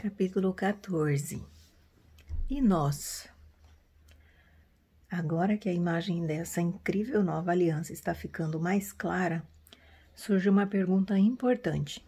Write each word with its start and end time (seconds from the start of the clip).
Capítulo 0.00 0.54
14 0.54 1.44
E 2.48 2.60
nós? 2.62 3.28
Agora 5.10 5.58
que 5.58 5.68
a 5.68 5.72
imagem 5.72 6.24
dessa 6.24 6.60
incrível 6.60 7.20
nova 7.20 7.50
aliança 7.50 7.92
está 7.92 8.14
ficando 8.14 8.60
mais 8.60 8.92
clara, 8.92 9.42
surge 10.14 10.48
uma 10.48 10.68
pergunta 10.68 11.18
importante. 11.18 12.06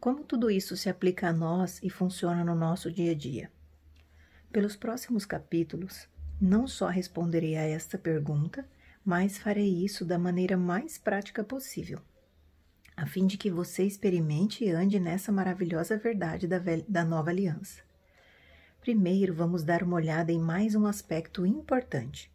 Como 0.00 0.24
tudo 0.24 0.50
isso 0.50 0.76
se 0.76 0.88
aplica 0.88 1.28
a 1.28 1.32
nós 1.32 1.80
e 1.80 1.88
funciona 1.88 2.42
no 2.42 2.56
nosso 2.56 2.90
dia 2.90 3.12
a 3.12 3.14
dia? 3.14 3.52
Pelos 4.50 4.74
próximos 4.74 5.24
capítulos, 5.24 6.08
não 6.40 6.66
só 6.66 6.88
responderei 6.88 7.54
a 7.54 7.62
esta 7.62 7.96
pergunta, 7.96 8.68
mas 9.04 9.38
farei 9.38 9.84
isso 9.84 10.04
da 10.04 10.18
maneira 10.18 10.56
mais 10.56 10.98
prática 10.98 11.44
possível 11.44 12.02
a 12.96 13.06
fim 13.06 13.26
de 13.26 13.36
que 13.36 13.50
você 13.50 13.84
experimente 13.84 14.64
e 14.64 14.70
ande 14.70 15.00
nessa 15.00 15.32
maravilhosa 15.32 15.96
verdade 15.96 16.46
da, 16.46 16.60
da 16.88 17.04
nova 17.04 17.30
aliança. 17.30 17.82
Primeiro, 18.80 19.34
vamos 19.34 19.64
dar 19.64 19.82
uma 19.82 19.96
olhada 19.96 20.30
em 20.30 20.38
mais 20.38 20.74
um 20.74 20.86
aspecto 20.86 21.46
importante: 21.46 22.30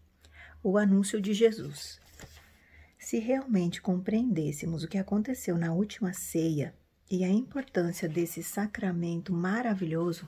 o 0.63 0.77
anúncio 0.77 1.21
de 1.21 1.33
Jesus. 1.33 1.99
Se 2.97 3.19
realmente 3.19 3.81
compreendêssemos 3.81 4.83
o 4.83 4.87
que 4.87 4.97
aconteceu 4.97 5.57
na 5.57 5.71
última 5.71 6.11
ceia 6.11 6.73
e 7.09 7.23
a 7.23 7.29
importância 7.29 8.09
desse 8.09 8.43
sacramento 8.43 9.31
maravilhoso, 9.31 10.27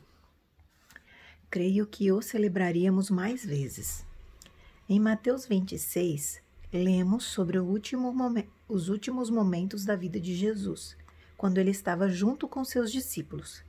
creio 1.49 1.85
que 1.85 2.11
o 2.11 2.21
celebraríamos 2.21 3.09
mais 3.09 3.45
vezes. 3.45 4.05
Em 4.87 4.99
Mateus 4.99 5.45
26, 5.45 6.41
lemos 6.71 7.25
sobre 7.25 7.59
último 7.59 8.13
os 8.71 8.89
últimos 8.89 9.29
momentos 9.29 9.85
da 9.85 9.95
vida 9.95 10.19
de 10.19 10.35
Jesus, 10.35 10.95
quando 11.37 11.57
ele 11.57 11.71
estava 11.71 12.07
junto 12.07 12.47
com 12.47 12.63
seus 12.63 12.91
discípulos. 12.91 13.63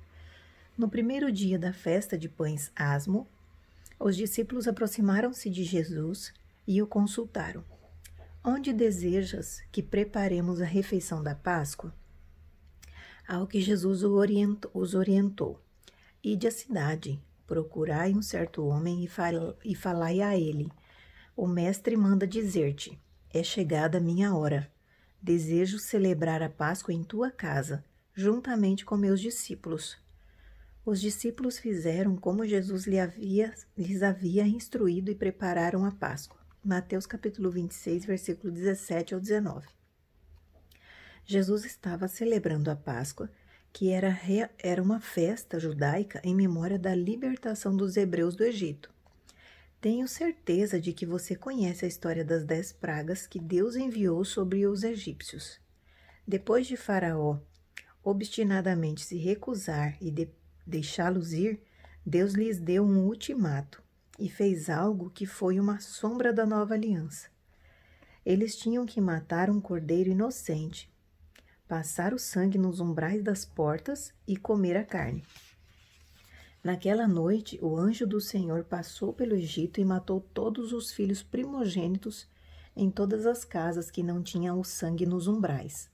No 0.76 0.88
primeiro 0.88 1.30
dia 1.32 1.58
da 1.58 1.72
festa 1.72 2.16
de 2.16 2.28
pães 2.28 2.70
asmo, 2.76 3.26
os 3.98 4.16
discípulos 4.16 4.68
aproximaram-se 4.68 5.50
de 5.50 5.64
Jesus 5.64 6.32
e 6.66 6.80
o 6.80 6.86
consultaram. 6.86 7.64
Onde 8.44 8.72
desejas 8.72 9.62
que 9.70 9.82
preparemos 9.82 10.60
a 10.60 10.64
refeição 10.64 11.22
da 11.22 11.34
Páscoa? 11.34 11.94
Ao 13.26 13.46
que 13.46 13.60
Jesus 13.60 14.02
os 14.02 14.94
orientou: 14.94 15.60
Ide 16.22 16.48
à 16.48 16.50
cidade, 16.50 17.20
procurai 17.46 18.12
um 18.12 18.22
certo 18.22 18.64
homem 18.66 19.08
e 19.64 19.74
falai 19.74 20.20
a 20.20 20.36
ele 20.36 20.70
o 21.36 21.46
mestre 21.46 21.96
manda 21.96 22.26
dizer-te: 22.26 22.98
É 23.32 23.42
chegada 23.42 23.98
a 23.98 24.00
minha 24.00 24.34
hora. 24.34 24.70
Desejo 25.22 25.78
celebrar 25.78 26.42
a 26.42 26.48
Páscoa 26.48 26.92
em 26.92 27.04
tua 27.04 27.30
casa, 27.30 27.84
juntamente 28.12 28.84
com 28.84 28.96
meus 28.96 29.20
discípulos. 29.20 29.96
Os 30.84 31.00
discípulos 31.00 31.60
fizeram 31.60 32.16
como 32.16 32.44
Jesus 32.44 32.88
lhe 32.88 32.98
havia, 32.98 33.54
lhes 33.78 34.02
havia 34.02 34.44
instruído 34.44 35.12
e 35.12 35.14
prepararam 35.14 35.84
a 35.84 35.92
Páscoa. 35.92 36.40
Mateus 36.64 37.06
capítulo 37.06 37.52
26, 37.52 38.04
versículo 38.04 38.52
17 38.52 39.14
ao 39.14 39.20
19. 39.20 39.68
Jesus 41.24 41.64
estava 41.64 42.08
celebrando 42.08 42.68
a 42.68 42.74
Páscoa, 42.74 43.30
que 43.72 43.90
era, 43.90 44.18
era 44.58 44.82
uma 44.82 44.98
festa 44.98 45.60
judaica 45.60 46.20
em 46.24 46.34
memória 46.34 46.80
da 46.80 46.96
libertação 46.96 47.76
dos 47.76 47.96
hebreus 47.96 48.34
do 48.34 48.42
Egito. 48.42 48.92
Tenho 49.82 50.06
certeza 50.06 50.80
de 50.80 50.92
que 50.92 51.04
você 51.04 51.34
conhece 51.34 51.84
a 51.84 51.88
história 51.88 52.24
das 52.24 52.44
dez 52.44 52.70
pragas 52.72 53.26
que 53.26 53.40
Deus 53.40 53.74
enviou 53.74 54.24
sobre 54.24 54.64
os 54.64 54.84
egípcios. 54.84 55.58
Depois 56.24 56.68
de 56.68 56.76
Faraó 56.76 57.40
obstinadamente 58.04 59.04
se 59.04 59.16
recusar 59.16 59.96
e 60.00 60.08
de 60.08 60.28
deixá-los 60.64 61.32
ir, 61.32 61.60
Deus 62.06 62.34
lhes 62.34 62.60
deu 62.60 62.84
um 62.84 63.04
ultimato 63.04 63.82
e 64.20 64.28
fez 64.30 64.70
algo 64.70 65.10
que 65.10 65.26
foi 65.26 65.58
uma 65.58 65.80
sombra 65.80 66.32
da 66.32 66.46
nova 66.46 66.74
aliança. 66.74 67.28
Eles 68.24 68.54
tinham 68.54 68.86
que 68.86 69.00
matar 69.00 69.50
um 69.50 69.60
cordeiro 69.60 70.10
inocente, 70.10 70.88
passar 71.66 72.14
o 72.14 72.20
sangue 72.20 72.56
nos 72.56 72.78
umbrais 72.78 73.20
das 73.20 73.44
portas 73.44 74.14
e 74.28 74.36
comer 74.36 74.76
a 74.76 74.84
carne. 74.84 75.24
Naquela 76.62 77.08
noite, 77.08 77.58
o 77.60 77.76
anjo 77.76 78.06
do 78.06 78.20
Senhor 78.20 78.62
passou 78.62 79.12
pelo 79.12 79.34
Egito 79.34 79.80
e 79.80 79.84
matou 79.84 80.20
todos 80.20 80.72
os 80.72 80.92
filhos 80.92 81.20
primogênitos 81.20 82.28
em 82.76 82.88
todas 82.88 83.26
as 83.26 83.44
casas 83.44 83.90
que 83.90 84.00
não 84.00 84.22
tinham 84.22 84.60
o 84.60 84.64
sangue 84.64 85.04
nos 85.04 85.26
umbrais. 85.26 85.90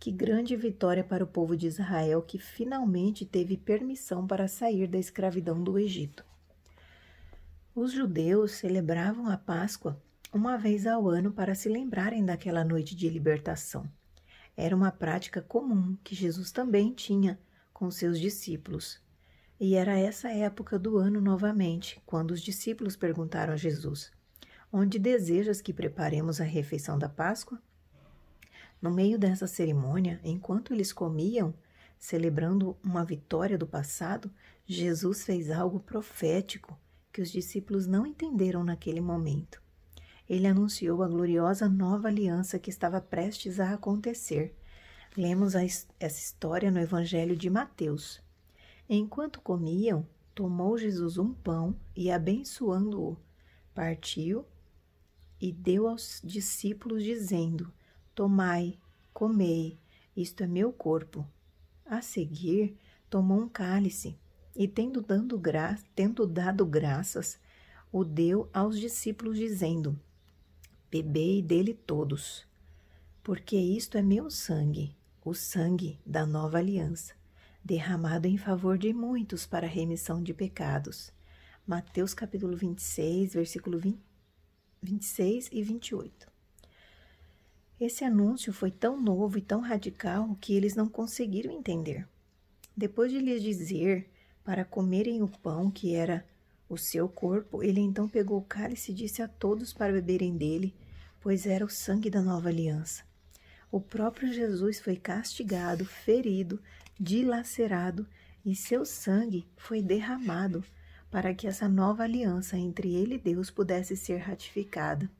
Que 0.00 0.10
grande 0.10 0.56
vitória 0.56 1.04
para 1.04 1.22
o 1.22 1.28
povo 1.28 1.56
de 1.56 1.68
Israel 1.68 2.22
que 2.22 2.38
finalmente 2.38 3.24
teve 3.24 3.56
permissão 3.56 4.26
para 4.26 4.48
sair 4.48 4.88
da 4.88 4.98
escravidão 4.98 5.62
do 5.62 5.78
Egito. 5.78 6.24
Os 7.72 7.92
judeus 7.92 8.50
celebravam 8.50 9.28
a 9.28 9.36
Páscoa 9.36 9.96
uma 10.32 10.58
vez 10.58 10.88
ao 10.88 11.08
ano 11.08 11.30
para 11.30 11.54
se 11.54 11.68
lembrarem 11.68 12.24
daquela 12.24 12.64
noite 12.64 12.96
de 12.96 13.08
libertação. 13.08 13.88
Era 14.56 14.74
uma 14.74 14.90
prática 14.90 15.40
comum 15.40 15.96
que 16.02 16.16
Jesus 16.16 16.50
também 16.50 16.92
tinha 16.92 17.38
com 17.72 17.90
seus 17.92 18.18
discípulos. 18.18 19.03
E 19.60 19.76
era 19.76 19.98
essa 19.98 20.28
época 20.30 20.78
do 20.78 20.98
ano 20.98 21.20
novamente, 21.20 22.02
quando 22.04 22.32
os 22.32 22.40
discípulos 22.40 22.96
perguntaram 22.96 23.52
a 23.52 23.56
Jesus: 23.56 24.10
Onde 24.72 24.98
desejas 24.98 25.60
que 25.60 25.72
preparemos 25.72 26.40
a 26.40 26.44
refeição 26.44 26.98
da 26.98 27.08
Páscoa? 27.08 27.60
No 28.82 28.90
meio 28.90 29.18
dessa 29.18 29.46
cerimônia, 29.46 30.20
enquanto 30.24 30.74
eles 30.74 30.92
comiam, 30.92 31.54
celebrando 31.98 32.76
uma 32.82 33.04
vitória 33.04 33.56
do 33.56 33.66
passado, 33.66 34.30
Jesus 34.66 35.24
fez 35.24 35.50
algo 35.50 35.78
profético 35.80 36.78
que 37.12 37.22
os 37.22 37.30
discípulos 37.30 37.86
não 37.86 38.04
entenderam 38.04 38.64
naquele 38.64 39.00
momento. 39.00 39.62
Ele 40.28 40.46
anunciou 40.46 41.02
a 41.02 41.08
gloriosa 41.08 41.68
nova 41.68 42.08
aliança 42.08 42.58
que 42.58 42.70
estava 42.70 43.00
prestes 43.00 43.60
a 43.60 43.74
acontecer. 43.74 44.56
Lemos 45.16 45.54
essa 45.54 46.20
história 46.20 46.70
no 46.70 46.80
Evangelho 46.80 47.36
de 47.36 47.48
Mateus. 47.48 48.23
Enquanto 48.88 49.40
comiam, 49.40 50.06
tomou 50.34 50.76
Jesus 50.76 51.16
um 51.16 51.32
pão 51.32 51.74
e, 51.96 52.10
abençoando-o, 52.10 53.16
partiu 53.74 54.44
e 55.40 55.50
deu 55.50 55.88
aos 55.88 56.20
discípulos, 56.22 57.02
dizendo: 57.02 57.72
Tomai, 58.14 58.78
comei, 59.12 59.78
isto 60.14 60.42
é 60.42 60.46
meu 60.46 60.70
corpo. 60.70 61.26
A 61.86 62.02
seguir, 62.02 62.76
tomou 63.08 63.40
um 63.40 63.48
cálice 63.48 64.18
e, 64.54 64.68
tendo, 64.68 65.00
dando 65.00 65.38
gra 65.38 65.78
tendo 65.94 66.26
dado 66.26 66.66
graças, 66.66 67.38
o 67.90 68.04
deu 68.04 68.50
aos 68.52 68.78
discípulos, 68.78 69.38
dizendo: 69.38 69.98
Bebei 70.90 71.40
dele 71.40 71.72
todos, 71.72 72.46
porque 73.22 73.56
isto 73.56 73.96
é 73.96 74.02
meu 74.02 74.30
sangue, 74.30 74.94
o 75.24 75.32
sangue 75.32 75.98
da 76.04 76.26
nova 76.26 76.58
aliança 76.58 77.23
derramado 77.64 78.28
em 78.28 78.36
favor 78.36 78.76
de 78.76 78.92
muitos 78.92 79.46
para 79.46 79.66
a 79.66 79.70
remissão 79.70 80.22
de 80.22 80.34
pecados. 80.34 81.10
Mateus 81.66 82.12
capítulo 82.12 82.54
26, 82.54 83.32
versículo 83.32 83.78
20, 83.78 83.98
26 84.82 85.48
e 85.50 85.62
28. 85.62 86.30
Esse 87.80 88.04
anúncio 88.04 88.52
foi 88.52 88.70
tão 88.70 89.00
novo 89.00 89.38
e 89.38 89.40
tão 89.40 89.60
radical 89.60 90.36
que 90.40 90.54
eles 90.54 90.76
não 90.76 90.86
conseguiram 90.88 91.50
entender. 91.50 92.06
Depois 92.76 93.10
de 93.10 93.18
lhes 93.18 93.42
dizer 93.42 94.10
para 94.44 94.64
comerem 94.64 95.22
o 95.22 95.28
pão 95.28 95.70
que 95.70 95.94
era 95.94 96.22
o 96.68 96.76
seu 96.76 97.08
corpo, 97.08 97.62
ele 97.62 97.80
então 97.80 98.06
pegou 98.06 98.38
o 98.38 98.44
cálice 98.44 98.92
e 98.92 98.94
disse 98.94 99.22
a 99.22 99.28
todos 99.28 99.72
para 99.72 99.92
beberem 99.92 100.36
dele, 100.36 100.74
pois 101.18 101.46
era 101.46 101.64
o 101.64 101.70
sangue 101.70 102.10
da 102.10 102.20
nova 102.20 102.50
aliança. 102.50 103.02
O 103.72 103.80
próprio 103.80 104.32
Jesus 104.32 104.78
foi 104.78 104.96
castigado, 104.96 105.84
ferido, 105.84 106.60
dilacerado 106.98 108.06
e 108.44 108.54
seu 108.54 108.84
sangue 108.84 109.48
foi 109.56 109.82
derramado 109.82 110.64
para 111.10 111.34
que 111.34 111.46
essa 111.46 111.68
nova 111.68 112.02
aliança 112.02 112.56
entre 112.58 112.94
ele 112.94 113.14
e 113.14 113.18
Deus 113.18 113.50
pudesse 113.50 113.96
ser 113.96 114.18
ratificada. 114.18 115.10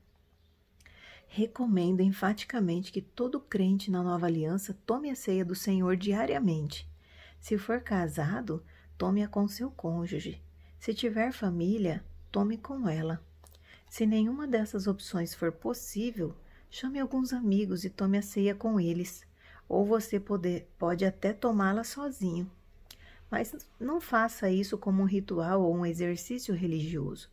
Recomendo 1.27 2.01
enfaticamente 2.01 2.91
que 2.91 3.01
todo 3.01 3.39
crente 3.39 3.89
na 3.89 4.03
nova 4.03 4.25
aliança 4.25 4.77
tome 4.85 5.09
a 5.09 5.15
ceia 5.15 5.43
do 5.43 5.55
Senhor 5.55 5.97
diariamente. 5.97 6.87
Se 7.39 7.57
for 7.57 7.81
casado, 7.81 8.63
tome-a 8.97 9.27
com 9.27 9.47
seu 9.47 9.71
cônjuge. 9.71 10.41
Se 10.79 10.93
tiver 10.93 11.31
família, 11.31 12.03
tome 12.31 12.57
com 12.57 12.87
ela. 12.87 13.21
Se 13.89 14.05
nenhuma 14.05 14.47
dessas 14.47 14.87
opções 14.87 15.33
for 15.33 15.51
possível, 15.51 16.35
chame 16.69 16.99
alguns 16.99 17.33
amigos 17.33 17.83
e 17.83 17.89
tome 17.89 18.17
a 18.17 18.21
ceia 18.21 18.53
com 18.53 18.79
eles 18.79 19.24
ou 19.67 19.85
você 19.85 20.19
poder, 20.19 20.69
pode 20.77 21.05
até 21.05 21.33
tomá-la 21.33 21.83
sozinho. 21.83 22.49
Mas 23.29 23.55
não 23.79 23.99
faça 23.99 24.49
isso 24.49 24.77
como 24.77 25.01
um 25.01 25.05
ritual 25.05 25.61
ou 25.61 25.75
um 25.75 25.85
exercício 25.85 26.53
religioso. 26.53 27.29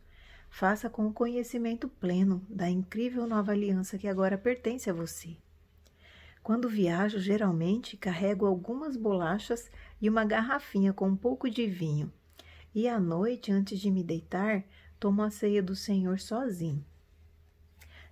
Faça 0.49 0.89
com 0.89 1.07
o 1.07 1.13
conhecimento 1.13 1.87
pleno 1.87 2.45
da 2.49 2.69
incrível 2.69 3.25
nova 3.25 3.51
aliança 3.51 3.97
que 3.97 4.07
agora 4.07 4.37
pertence 4.37 4.89
a 4.89 4.93
você. 4.93 5.35
Quando 6.43 6.69
viajo, 6.69 7.19
geralmente 7.19 7.95
carrego 7.95 8.45
algumas 8.45 8.97
bolachas 8.97 9.71
e 10.01 10.09
uma 10.09 10.25
garrafinha 10.25 10.91
com 10.91 11.07
um 11.07 11.15
pouco 11.15 11.49
de 11.49 11.65
vinho. 11.65 12.11
E 12.75 12.87
à 12.87 12.99
noite, 12.99 13.51
antes 13.51 13.79
de 13.79 13.89
me 13.89 14.03
deitar, 14.03 14.63
tomo 14.99 15.21
a 15.21 15.29
ceia 15.29 15.63
do 15.63 15.75
Senhor 15.75 16.19
sozinho. 16.19 16.83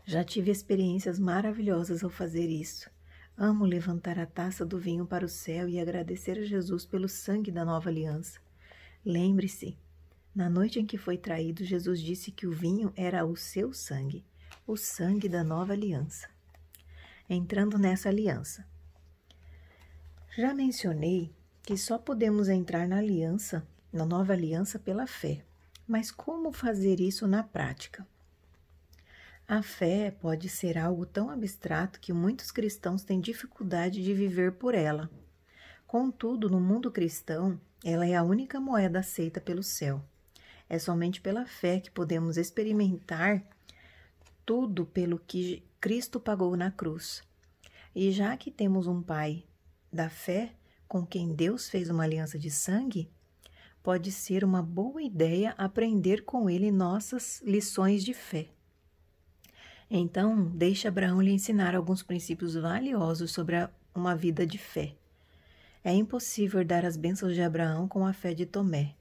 Já 0.06 0.24
tive 0.24 0.50
experiências 0.50 1.20
maravilhosas 1.20 2.04
ao 2.04 2.10
fazer 2.10 2.48
isso. 2.48 2.90
Amo 3.44 3.66
levantar 3.66 4.20
a 4.20 4.26
taça 4.28 4.64
do 4.64 4.78
vinho 4.78 5.04
para 5.04 5.26
o 5.26 5.28
céu 5.28 5.68
e 5.68 5.80
agradecer 5.80 6.38
a 6.38 6.46
Jesus 6.46 6.86
pelo 6.86 7.10
sangue 7.10 7.52
da 7.52 7.66
nova 7.66 7.90
aliança. 7.90 8.40
Lembre-se, 9.04 9.76
na 10.36 10.48
noite 10.48 10.80
em 10.80 10.86
que 10.86 10.96
foi 10.96 11.18
traído, 11.18 11.66
Jesus 11.66 12.00
disse 12.00 12.30
que 12.30 12.46
o 12.46 12.52
vinho 12.52 12.94
era 12.96 13.26
o 13.26 13.36
seu 13.36 13.74
sangue, 13.74 14.24
o 14.68 14.78
sangue 14.78 15.28
da 15.28 15.44
nova 15.44 15.74
aliança. 15.74 16.30
Entrando 17.28 17.80
nessa 17.80 18.10
aliança. 18.10 18.64
Já 20.38 20.54
mencionei 20.54 21.34
que 21.64 21.76
só 21.76 21.98
podemos 21.98 22.48
entrar 22.48 22.88
na 22.88 23.00
aliança, 23.00 23.68
na 23.92 24.06
nova 24.06 24.34
aliança, 24.34 24.78
pela 24.78 25.08
fé. 25.08 25.44
Mas 25.88 26.12
como 26.12 26.52
fazer 26.52 27.00
isso 27.00 27.26
na 27.26 27.42
prática? 27.42 28.06
A 29.54 29.62
fé 29.62 30.12
pode 30.12 30.48
ser 30.48 30.78
algo 30.78 31.06
tão 31.06 31.30
abstrato 31.30 32.00
que 32.00 32.14
muitos 32.14 32.52
cristãos 32.52 33.04
têm 33.04 33.20
dificuldade 33.20 34.02
de 34.02 34.14
viver 34.14 34.54
por 34.54 34.74
ela. 34.74 35.12
Contudo, 35.86 36.50
no 36.50 36.62
mundo 36.62 36.90
cristão, 36.90 37.60
ela 37.84 38.08
é 38.08 38.16
a 38.16 38.24
única 38.24 38.62
moeda 38.62 39.00
aceita 39.00 39.42
pelo 39.42 39.62
céu. 39.62 40.02
É 40.70 40.80
somente 40.80 41.20
pela 41.20 41.46
fé 41.46 41.82
que 41.82 41.92
podemos 41.92 42.38
experimentar 42.38 43.44
tudo 44.46 44.86
pelo 44.86 45.20
que 45.20 45.62
Cristo 45.82 46.18
pagou 46.18 46.56
na 46.56 46.72
cruz. 46.72 47.22
E 47.94 48.10
já 48.10 48.38
que 48.38 48.52
temos 48.52 48.88
um 48.88 49.04
Pai 49.04 49.44
da 49.92 50.10
fé 50.10 50.54
com 50.88 51.06
quem 51.06 51.36
Deus 51.36 51.70
fez 51.70 51.90
uma 51.90 52.04
aliança 52.04 52.40
de 52.40 52.50
sangue, 52.50 53.12
pode 53.84 54.14
ser 54.14 54.46
uma 54.46 54.64
boa 54.64 55.04
ideia 55.04 55.54
aprender 55.58 56.24
com 56.24 56.50
ele 56.50 56.72
nossas 56.72 57.42
lições 57.42 58.02
de 58.02 58.14
fé. 58.14 58.48
Então, 59.94 60.46
deixe 60.46 60.88
Abraão 60.88 61.22
lhe 61.22 61.34
ensinar 61.34 61.76
alguns 61.76 62.02
princípios 62.02 62.56
valiosos 62.56 63.30
sobre 63.30 63.58
a, 63.58 63.70
uma 63.94 64.16
vida 64.16 64.48
de 64.48 64.58
fé. 64.58 64.96
É 65.84 65.92
impossível 65.94 66.64
dar 66.64 66.86
as 66.86 66.96
bênçãos 66.96 67.36
de 67.36 67.42
Abraão 67.42 67.90
com 67.90 68.06
a 68.06 68.14
fé 68.14 68.34
de 68.34 68.46
Tomé. 68.46 68.96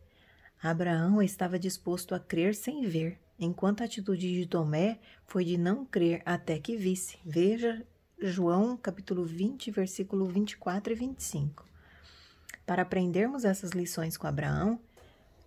Abraão 0.61 1.23
estava 1.23 1.61
disposto 1.61 2.13
a 2.13 2.19
crer 2.19 2.57
sem 2.57 2.83
ver, 2.89 3.21
enquanto 3.39 3.83
a 3.83 3.85
atitude 3.85 4.33
de 4.33 4.47
Tomé 4.47 4.99
foi 5.29 5.45
de 5.45 5.57
não 5.57 5.85
crer 5.85 6.23
até 6.27 6.59
que 6.59 6.77
visse. 6.77 7.19
Veja 7.25 7.87
João 8.21 8.77
capítulo 8.77 9.25
20, 9.25 9.71
versículo 9.71 10.27
24 10.27 10.93
e 10.93 10.97
25. 10.97 11.65
Para 12.67 12.83
aprendermos 12.83 13.45
essas 13.45 13.71
lições 13.71 14.17
com 14.17 14.27
Abraão, 14.27 14.81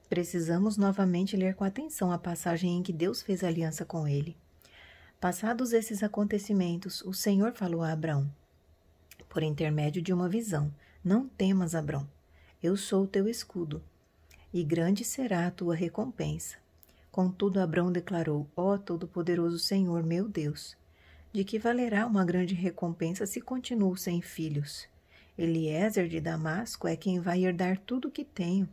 precisamos 0.08 0.78
novamente 0.78 1.36
ler 1.36 1.54
com 1.54 1.66
atenção 1.66 2.14
a 2.14 2.18
passagem 2.18 2.78
em 2.78 2.82
que 2.82 2.94
Deus 2.94 3.22
fez 3.22 3.44
aliança 3.44 3.84
com 3.84 4.08
ele. 4.08 4.38
Passados 5.24 5.72
esses 5.72 6.04
acontecimentos, 6.04 7.02
o 7.04 7.14
Senhor 7.14 7.54
falou 7.54 7.82
a 7.82 7.94
Abrão, 7.94 8.30
por 9.30 9.42
intermédio 9.42 10.02
de 10.02 10.12
uma 10.12 10.28
visão: 10.28 10.70
Não 11.02 11.30
temas, 11.30 11.74
Abrão, 11.74 12.06
eu 12.62 12.76
sou 12.76 13.04
o 13.04 13.08
teu 13.08 13.30
escudo, 13.30 13.82
e 14.54 14.66
grande 14.66 15.06
será 15.06 15.48
a 15.48 15.52
tua 15.52 15.76
recompensa. 15.76 16.58
Contudo, 17.10 17.62
Abrão 17.62 17.90
declarou: 17.90 18.46
Ó 18.54 18.78
Todo-Poderoso 18.78 19.60
Senhor, 19.60 20.04
meu 20.04 20.28
Deus, 20.28 20.76
de 21.32 21.46
que 21.46 21.58
valerá 21.58 22.06
uma 22.06 22.26
grande 22.26 22.54
recompensa 22.54 23.26
se 23.26 23.40
continuo 23.40 23.96
sem 23.96 24.22
filhos? 24.22 24.90
Eliezer 25.38 26.10
de 26.10 26.20
Damasco 26.20 26.86
é 26.86 26.98
quem 26.98 27.22
vai 27.22 27.46
herdar 27.46 27.80
tudo 27.86 28.10
o 28.10 28.12
que 28.12 28.26
tenho. 28.26 28.68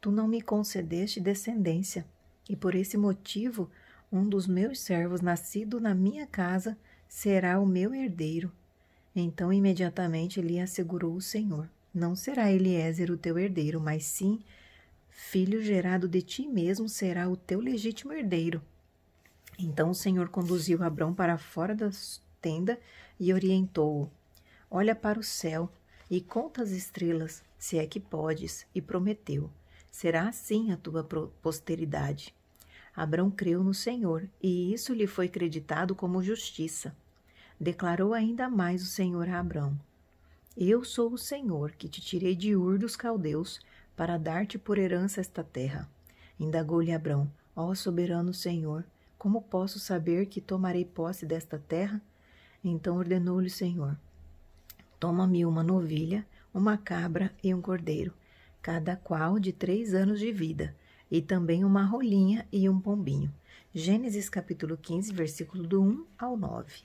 Tu 0.00 0.10
não 0.10 0.26
me 0.26 0.40
concedeste 0.40 1.20
descendência, 1.20 2.06
e 2.48 2.56
por 2.56 2.74
esse 2.74 2.96
motivo 2.96 3.70
um 4.12 4.28
dos 4.28 4.46
meus 4.46 4.80
servos, 4.80 5.20
nascido 5.20 5.80
na 5.80 5.94
minha 5.94 6.26
casa, 6.26 6.76
será 7.08 7.60
o 7.60 7.66
meu 7.66 7.94
herdeiro. 7.94 8.50
Então 9.14 9.52
imediatamente 9.52 10.40
lhe 10.40 10.60
assegurou 10.60 11.14
o 11.14 11.20
Senhor: 11.20 11.68
Não 11.92 12.16
será 12.16 12.50
Eliezer 12.50 13.10
o 13.10 13.16
teu 13.16 13.38
herdeiro, 13.38 13.80
mas 13.80 14.04
sim 14.04 14.40
filho 15.08 15.62
gerado 15.62 16.08
de 16.08 16.20
ti 16.20 16.46
mesmo 16.46 16.88
será 16.88 17.28
o 17.28 17.36
teu 17.36 17.60
legítimo 17.60 18.12
herdeiro. 18.12 18.60
Então 19.58 19.90
o 19.90 19.94
Senhor 19.94 20.28
conduziu 20.28 20.82
Abrão 20.82 21.14
para 21.14 21.38
fora 21.38 21.74
da 21.74 21.90
tenda 22.40 22.78
e 23.18 23.32
orientou-o: 23.32 24.10
Olha 24.70 24.94
para 24.94 25.18
o 25.18 25.22
céu 25.22 25.70
e 26.10 26.20
conta 26.20 26.62
as 26.62 26.70
estrelas, 26.70 27.42
se 27.56 27.78
é 27.78 27.86
que 27.86 28.00
podes, 28.00 28.66
e 28.74 28.82
prometeu: 28.82 29.50
Será 29.90 30.28
assim 30.28 30.72
a 30.72 30.76
tua 30.76 31.04
posteridade. 31.40 32.34
Abrão 32.96 33.28
creu 33.28 33.64
no 33.64 33.74
Senhor, 33.74 34.28
e 34.40 34.72
isso 34.72 34.94
lhe 34.94 35.06
foi 35.06 35.28
creditado 35.28 35.96
como 35.96 36.22
justiça. 36.22 36.94
Declarou 37.58 38.14
ainda 38.14 38.48
mais 38.48 38.82
o 38.82 38.86
Senhor 38.86 39.28
a 39.28 39.40
Abrão: 39.40 39.76
Eu 40.56 40.84
sou 40.84 41.12
o 41.12 41.18
Senhor 41.18 41.72
que 41.72 41.88
te 41.88 42.00
tirei 42.00 42.36
de 42.36 42.54
Ur 42.54 42.78
dos 42.78 42.94
caldeus 42.94 43.60
para 43.96 44.16
dar-te 44.16 44.58
por 44.58 44.78
herança 44.78 45.20
esta 45.20 45.42
terra. 45.42 45.90
Indagou-lhe 46.38 46.92
Abrão: 46.92 47.28
Ó 47.56 47.74
soberano 47.74 48.32
Senhor, 48.32 48.84
como 49.18 49.42
posso 49.42 49.80
saber 49.80 50.26
que 50.26 50.40
tomarei 50.40 50.84
posse 50.84 51.26
desta 51.26 51.58
terra? 51.58 52.00
Então 52.62 52.96
ordenou-lhe 52.96 53.48
o 53.48 53.50
Senhor: 53.50 53.98
Toma-me 55.00 55.44
uma 55.44 55.64
novilha, 55.64 56.24
uma 56.52 56.78
cabra 56.78 57.32
e 57.42 57.52
um 57.52 57.60
cordeiro, 57.60 58.14
cada 58.62 58.94
qual 58.94 59.40
de 59.40 59.52
três 59.52 59.94
anos 59.94 60.20
de 60.20 60.30
vida 60.30 60.76
e 61.10 61.20
também 61.20 61.64
uma 61.64 61.84
rolinha 61.84 62.46
e 62.52 62.68
um 62.68 62.80
pombinho. 62.80 63.32
Gênesis 63.74 64.28
capítulo 64.28 64.76
15, 64.76 65.12
versículo 65.12 65.66
do 65.66 65.82
1 65.82 66.06
ao 66.18 66.36
9. 66.36 66.82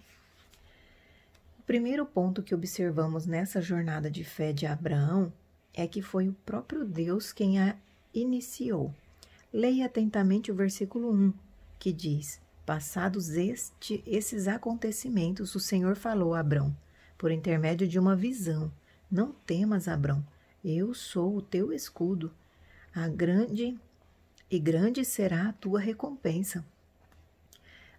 O 1.60 1.64
primeiro 1.64 2.06
ponto 2.06 2.42
que 2.42 2.56
observamos 2.56 3.26
nessa 3.26 3.62
jornada 3.62 4.10
de 4.10 4.24
fé 4.24 4.52
de 4.52 4.66
Abraão 4.66 5.32
é 5.74 5.88
que 5.88 6.02
foi 6.02 6.28
o 6.28 6.36
próprio 6.46 6.84
Deus 6.84 7.32
quem 7.32 7.60
a 7.60 7.76
iniciou. 8.14 8.94
Leia 9.54 9.86
atentamente 9.86 10.52
o 10.52 10.56
versículo 10.56 11.12
1, 11.12 11.34
que 11.78 11.92
diz: 11.92 12.42
Passados 12.66 13.30
este, 13.30 14.04
esses 14.06 14.48
acontecimentos, 14.48 15.56
o 15.56 15.60
Senhor 15.60 15.96
falou 15.96 16.34
a 16.34 16.40
Abrão, 16.40 16.76
por 17.18 17.32
intermédio 17.32 17.88
de 17.88 17.98
uma 17.98 18.16
visão: 18.16 18.72
Não 19.10 19.32
temas, 19.32 19.88
Abrão, 19.88 20.26
eu 20.64 20.94
sou 20.94 21.38
o 21.38 21.42
teu 21.42 21.72
escudo. 21.74 22.32
A 22.94 23.08
grande 23.08 23.80
e 24.50 24.60
grande 24.60 25.06
será 25.06 25.50
a 25.50 25.54
tua 25.54 25.80
recompensa. 25.80 26.66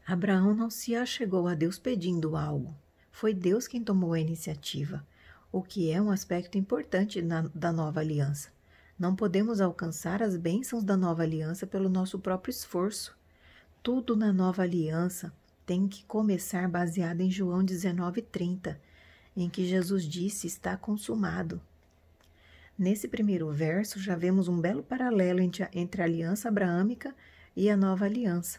Abraão 0.07 0.54
não 0.54 0.71
se 0.71 0.95
achegou 0.95 1.47
a 1.47 1.54
Deus 1.54 1.78
pedindo 1.78 2.37
algo. 2.37 2.75
Foi 3.12 3.33
Deus 3.33 3.69
quem 3.69 3.83
tomou 3.83 4.12
a 4.12 4.21
iniciativa, 4.21 5.07
o 5.52 5.62
que 5.62 5.90
é 5.90 6.00
um 6.00 6.11
aspecto 6.11 6.59
importante 6.59 7.23
na, 7.23 7.42
da 7.54 7.73
nova 7.73 8.00
aliança. 8.00 8.49
Não 8.99 9.14
podemos 9.14 9.61
alcançar 9.61 10.23
as 10.23 10.37
bênçãos 10.37 10.85
da 10.85 10.97
nova 10.97 11.23
aliança 11.23 11.66
pelo 11.66 11.88
nosso 11.88 12.19
próprio 12.19 12.50
esforço. 12.50 13.16
Tudo 13.83 14.16
na 14.16 14.33
nova 14.33 14.62
aliança 14.62 15.33
tem 15.64 15.87
que 15.87 16.04
começar 16.04 16.69
baseado 16.69 17.21
em 17.21 17.30
João 17.30 17.64
19,30, 17.64 18.76
em 19.37 19.49
que 19.49 19.64
Jesus 19.64 20.04
disse: 20.04 20.47
Está 20.47 20.76
consumado. 20.76 21.61
Nesse 22.80 23.06
primeiro 23.06 23.52
verso, 23.52 24.00
já 24.00 24.16
vemos 24.16 24.49
um 24.49 24.58
belo 24.58 24.82
paralelo 24.82 25.38
entre 25.38 26.02
a, 26.02 26.04
aliança 26.06 26.49
abraâmica 26.49 27.14
e 27.54 27.68
a 27.68 27.76
nova 27.76 28.06
aliança. 28.06 28.58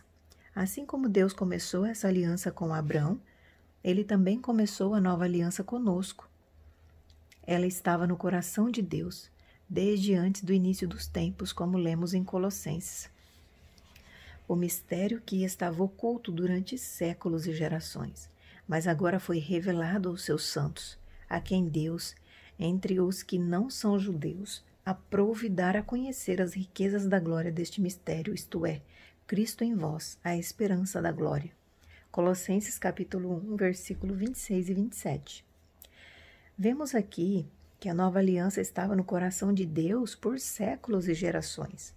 Assim 0.53 0.85
como 0.85 1.09
Deus 1.09 1.33
começou 1.33 1.87
essa 1.87 2.07
aliança 2.07 2.51
com 2.51 2.71
Abraão, 2.71 3.19
ele 3.83 4.03
também 4.03 4.39
começou 4.39 4.93
a 4.93 5.01
nova 5.01 5.23
aliança 5.23 5.63
conosco. 5.63 6.29
Ela 7.47 7.65
estava 7.65 8.05
no 8.05 8.15
coração 8.15 8.69
de 8.69 8.83
Deus, 8.83 9.31
desde 9.67 10.13
antes 10.13 10.43
do 10.43 10.53
início 10.53 10.87
dos 10.87 11.07
tempos, 11.07 11.51
como 11.51 11.75
lemos 11.75 12.13
em 12.13 12.23
Colossenses. 12.23 13.09
O 14.47 14.55
mistério 14.55 15.19
que 15.19 15.43
estava 15.43 15.81
oculto 15.81 16.31
durante 16.31 16.77
séculos 16.77 17.47
e 17.47 17.53
gerações, 17.53 18.29
mas 18.67 18.87
agora 18.87 19.19
foi 19.19 19.39
revelado 19.39 20.09
aos 20.09 20.21
seus 20.21 20.43
santos, 20.43 20.95
a 21.27 21.41
quem 21.41 21.67
Deus, 21.67 22.13
entre 22.63 22.99
os 22.99 23.23
que 23.23 23.39
não 23.39 23.71
são 23.71 23.97
judeus, 23.97 24.63
aprove 24.85 25.49
dar 25.49 25.75
a 25.75 25.81
conhecer 25.81 26.39
as 26.39 26.53
riquezas 26.53 27.07
da 27.07 27.19
glória 27.19 27.51
deste 27.51 27.81
mistério, 27.81 28.35
isto 28.35 28.67
é, 28.67 28.81
Cristo 29.25 29.63
em 29.63 29.73
vós, 29.73 30.19
a 30.23 30.37
esperança 30.37 31.01
da 31.01 31.11
glória. 31.11 31.51
Colossenses 32.11 32.77
capítulo 32.77 33.33
1, 33.33 33.55
versículo 33.55 34.13
26 34.13 34.69
e 34.69 34.73
27. 34.75 35.45
Vemos 36.55 36.93
aqui 36.93 37.47
que 37.79 37.89
a 37.89 37.95
nova 37.95 38.19
aliança 38.19 38.61
estava 38.61 38.95
no 38.95 39.03
coração 39.03 39.51
de 39.51 39.65
Deus 39.65 40.13
por 40.13 40.39
séculos 40.39 41.07
e 41.07 41.15
gerações. 41.15 41.95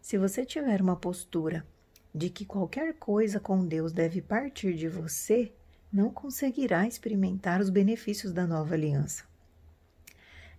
Se 0.00 0.16
você 0.16 0.42
tiver 0.42 0.80
uma 0.80 0.96
postura 0.96 1.66
de 2.14 2.30
que 2.30 2.46
qualquer 2.46 2.94
coisa 2.94 3.38
com 3.38 3.66
Deus 3.66 3.92
deve 3.92 4.22
partir 4.22 4.74
de 4.74 4.88
você, 4.88 5.52
não 5.92 6.10
conseguirá 6.10 6.86
experimentar 6.86 7.60
os 7.60 7.68
benefícios 7.68 8.32
da 8.32 8.46
nova 8.46 8.74
aliança. 8.74 9.27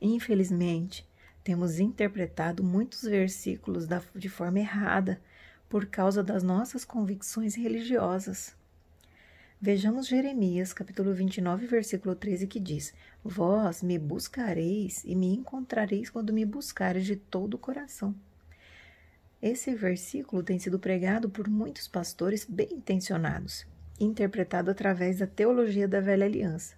Infelizmente, 0.02 1.06
temos 1.44 1.80
interpretado 1.80 2.64
muitos 2.64 3.04
versículos 3.04 3.86
de 4.16 4.30
forma 4.30 4.60
errada 4.60 5.20
por 5.68 5.86
causa 5.86 6.24
das 6.24 6.42
nossas 6.42 6.86
convicções 6.86 7.56
religiosas. 7.56 8.56
Vejamos 9.62 10.08
Jeremias, 10.08 10.72
capítulo 10.72 11.14
29, 11.14 11.68
versículo 11.68 12.16
13, 12.16 12.48
que 12.48 12.62
diz: 12.62 12.94
Vós 13.22 13.84
me 13.84 14.00
buscareis 14.00 15.04
e 15.04 15.14
me 15.14 15.36
encontrareis 15.36 16.10
quando 16.10 16.32
me 16.32 16.46
buscareis 16.46 17.06
de 17.06 17.18
todo 17.18 17.56
o 17.56 17.60
coração. 17.60 18.16
Esse 19.42 19.76
versículo 19.76 20.44
tem 20.44 20.60
sido 20.60 20.80
pregado 20.80 21.30
por 21.30 21.50
muitos 21.50 21.90
pastores 21.90 22.46
bem 22.46 22.70
intencionados, 22.72 23.66
interpretado 24.00 24.72
através 24.72 25.20
da 25.20 25.28
teologia 25.28 25.90
da 25.90 26.00
velha 26.00 26.26
aliança. 26.26 26.76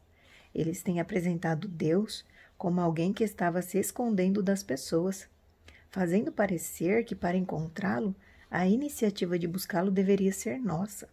Eles 0.53 0.81
têm 0.81 0.99
apresentado 0.99 1.67
Deus 1.67 2.25
como 2.61 2.79
alguém 2.79 3.11
que 3.11 3.23
estava 3.23 3.59
se 3.63 3.79
escondendo 3.79 4.43
das 4.43 4.61
pessoas, 4.61 5.27
fazendo 5.89 6.31
parecer 6.31 7.03
que 7.03 7.15
para 7.15 7.35
encontrá-lo, 7.35 8.15
a 8.51 8.67
iniciativa 8.67 9.39
de 9.39 9.47
buscá-lo 9.47 9.89
deveria 9.89 10.31
ser 10.31 10.59
nossa. 10.59 11.09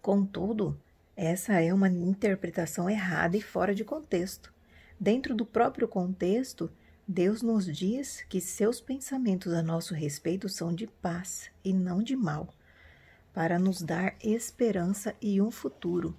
Contudo, 0.00 0.78
essa 1.16 1.60
é 1.60 1.74
uma 1.74 1.88
interpretação 1.88 2.88
errada 2.88 3.36
e 3.36 3.42
fora 3.42 3.74
de 3.74 3.84
contexto. 3.84 4.54
Dentro 4.98 5.34
do 5.34 5.44
próprio 5.44 5.88
contexto, 5.88 6.70
Deus 7.04 7.42
nos 7.42 7.66
diz 7.66 8.24
que 8.28 8.40
seus 8.40 8.80
pensamentos 8.80 9.52
a 9.52 9.60
nosso 9.60 9.92
respeito 9.92 10.48
são 10.48 10.72
de 10.72 10.86
paz 10.86 11.50
e 11.64 11.72
não 11.72 12.00
de 12.00 12.14
mal, 12.14 12.54
para 13.34 13.58
nos 13.58 13.82
dar 13.82 14.14
esperança 14.22 15.16
e 15.20 15.42
um 15.42 15.50
futuro. 15.50 16.16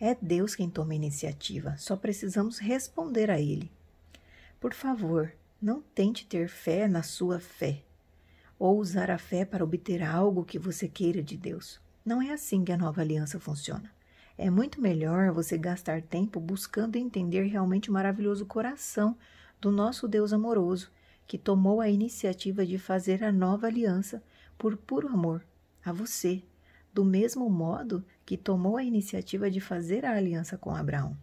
É 0.00 0.14
Deus 0.14 0.54
quem 0.54 0.70
toma 0.70 0.92
a 0.92 0.96
iniciativa, 0.96 1.76
só 1.76 1.96
precisamos 1.96 2.58
responder 2.58 3.30
a 3.32 3.40
Ele. 3.40 3.70
Por 4.60 4.72
favor, 4.72 5.32
não 5.60 5.82
tente 5.82 6.24
ter 6.24 6.48
fé 6.48 6.86
na 6.86 7.02
sua 7.02 7.40
fé, 7.40 7.82
ou 8.58 8.78
usar 8.78 9.10
a 9.10 9.18
fé 9.18 9.44
para 9.44 9.64
obter 9.64 10.00
algo 10.02 10.44
que 10.44 10.58
você 10.58 10.86
queira 10.88 11.20
de 11.20 11.36
Deus. 11.36 11.80
Não 12.04 12.22
é 12.22 12.30
assim 12.30 12.64
que 12.64 12.70
a 12.70 12.76
nova 12.76 13.00
aliança 13.00 13.40
funciona. 13.40 13.90
É 14.36 14.48
muito 14.48 14.80
melhor 14.80 15.32
você 15.32 15.58
gastar 15.58 16.00
tempo 16.00 16.38
buscando 16.38 16.94
entender 16.94 17.42
realmente 17.48 17.90
o 17.90 17.92
maravilhoso 17.92 18.46
coração 18.46 19.16
do 19.60 19.72
nosso 19.72 20.06
Deus 20.06 20.32
amoroso, 20.32 20.92
que 21.26 21.36
tomou 21.36 21.80
a 21.80 21.90
iniciativa 21.90 22.64
de 22.64 22.78
fazer 22.78 23.24
a 23.24 23.32
nova 23.32 23.66
aliança 23.66 24.22
por 24.56 24.76
puro 24.76 25.08
amor 25.08 25.44
a 25.84 25.92
você, 25.92 26.42
do 26.98 27.04
mesmo 27.04 27.48
modo 27.48 28.04
que 28.26 28.36
tomou 28.36 28.76
a 28.76 28.82
iniciativa 28.82 29.48
de 29.48 29.60
fazer 29.60 30.04
a 30.04 30.16
aliança 30.16 30.58
com 30.58 30.74
Abraão. 30.74 31.16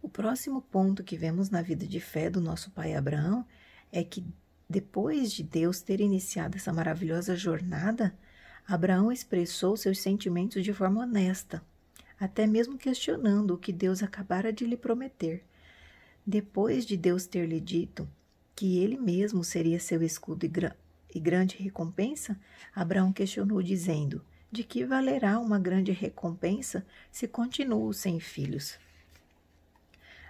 O 0.00 0.08
próximo 0.08 0.62
ponto 0.62 1.04
que 1.04 1.18
vemos 1.18 1.50
na 1.50 1.60
vida 1.60 1.86
de 1.86 2.00
fé 2.00 2.30
do 2.30 2.40
nosso 2.40 2.70
pai 2.70 2.94
Abraão 2.94 3.44
é 3.92 4.02
que, 4.02 4.24
depois 4.66 5.30
de 5.30 5.42
Deus 5.42 5.82
ter 5.82 6.00
iniciado 6.00 6.56
essa 6.56 6.72
maravilhosa 6.72 7.36
jornada, 7.36 8.16
Abraão 8.66 9.12
expressou 9.12 9.76
seus 9.76 9.98
sentimentos 9.98 10.64
de 10.64 10.72
forma 10.72 11.02
honesta, 11.02 11.62
até 12.18 12.46
mesmo 12.46 12.78
questionando 12.78 13.50
o 13.52 13.58
que 13.58 13.70
Deus 13.70 14.02
acabara 14.02 14.50
de 14.50 14.64
lhe 14.64 14.78
prometer. 14.78 15.44
Depois 16.26 16.86
de 16.86 16.96
Deus 16.96 17.26
ter 17.26 17.46
lhe 17.46 17.60
dito 17.60 18.08
que 18.56 18.78
ele 18.78 18.96
mesmo 18.96 19.44
seria 19.44 19.78
seu 19.78 20.02
escudo 20.02 20.46
e, 21.14 21.20
gra 21.20 21.38
grande 21.38 21.56
recompensa, 21.56 22.38
Abraão 22.74 23.12
questionou, 23.12 23.62
dizendo: 23.62 24.24
de 24.50 24.62
que 24.62 24.84
valerá 24.84 25.38
uma 25.38 25.58
grande 25.58 25.92
recompensa 25.92 26.84
se 27.10 27.26
continuo 27.26 27.92
sem 27.94 28.20
filhos? 28.20 28.78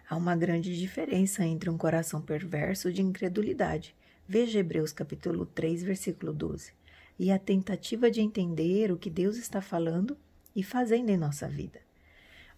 Há 0.09 0.17
uma 0.17 0.37
grande 0.37 0.79
diferença 0.79 1.45
entre 1.45 1.69
um 1.69 1.77
coração 1.77 2.21
perverso 2.21 2.93
de 2.93 3.03
incredulidade. 3.03 3.97
Veja 4.29 4.61
Hebreus 4.61 4.93
capítulo 4.93 5.45
3, 5.45 5.83
versículo 5.83 6.33
12. 6.33 6.73
E 7.19 7.33
a 7.33 7.39
tentativa 7.39 8.11
de 8.11 8.21
entender 8.21 8.93
o 8.93 8.97
que 8.97 9.11
Deus 9.11 9.37
está 9.37 9.61
falando 9.61 10.17
e 10.55 10.63
fazendo 10.63 11.11
em 11.11 11.17
nossa 11.17 11.49
vida. 11.49 11.81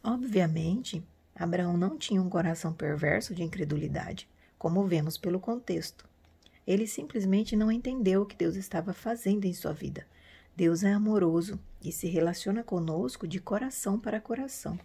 Obviamente, 0.03 1.03
Abraão 1.35 1.77
não 1.77 1.97
tinha 1.97 2.21
um 2.21 2.29
coração 2.29 2.73
perverso 2.73 3.35
de 3.35 3.43
incredulidade, 3.43 4.29
como 4.59 4.87
vemos 4.87 5.17
pelo 5.17 5.41
contexto. 5.41 6.07
Ele 6.67 6.87
simplesmente 6.87 7.55
não 7.55 7.71
entendeu 7.71 8.23
o 8.23 8.27
que 8.27 8.37
Deus 8.37 8.57
estava 8.57 8.93
fazendo 8.93 9.45
em 9.45 9.53
sua 9.53 9.73
vida. 9.73 10.07
Deus 10.57 10.83
é 10.83 10.93
amoroso 10.93 11.59
e 11.83 11.91
se 11.91 12.07
relaciona 12.07 12.63
conosco 12.63 13.27
de 13.27 13.41
coração 13.41 13.99
para 13.99 14.21
coração. 14.21 14.79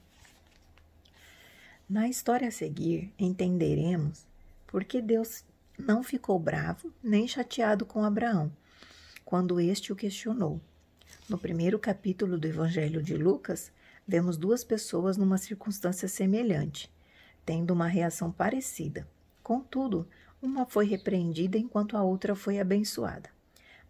Na 1.90 2.08
história 2.08 2.48
a 2.48 2.52
seguir, 2.52 3.14
entenderemos 3.18 4.26
por 4.68 4.84
que 4.84 5.02
Deus 5.02 5.44
não 5.78 6.04
ficou 6.04 6.38
bravo 6.38 6.92
nem 7.02 7.28
chateado 7.28 7.86
com 7.86 8.04
Abraão 8.04 8.52
quando 9.30 9.60
este 9.60 9.94
o 9.94 9.96
questionou. 9.96 10.60
No 11.30 11.38
primeiro 11.38 11.78
capítulo 11.78 12.36
do 12.36 12.48
Evangelho 12.48 13.00
de 13.00 13.16
Lucas, 13.16 13.72
vemos 14.08 14.38
duas 14.38 14.64
pessoas 14.64 15.18
numa 15.18 15.38
circunstância 15.38 16.08
semelhante, 16.08 16.92
tendo 17.46 17.70
uma 17.70 17.86
reação 17.86 18.32
parecida. 18.32 19.08
Contudo, 19.44 20.08
uma 20.42 20.66
foi 20.66 20.86
repreendida 20.86 21.58
enquanto 21.58 21.98
a 21.98 22.04
outra 22.04 22.36
foi 22.36 22.60
abençoada. 22.60 23.30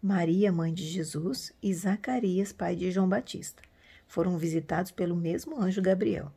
Maria, 0.01 0.51
mãe 0.51 0.73
de 0.73 0.83
Jesus, 0.87 1.53
e 1.61 1.73
Zacarias, 1.73 2.51
pai 2.51 2.75
de 2.75 2.89
João 2.89 3.07
Batista. 3.07 3.61
Foram 4.07 4.37
visitados 4.37 4.91
pelo 4.91 5.15
mesmo 5.15 5.61
anjo 5.61 5.81
Gabriel. 5.81 6.31